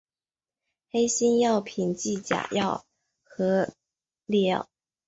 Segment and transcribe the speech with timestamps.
[0.89, 2.87] 黑心药品即假药
[3.23, 3.69] 和
[4.25, 4.67] 劣药。